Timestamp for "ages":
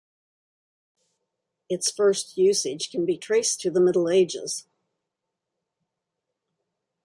4.09-4.65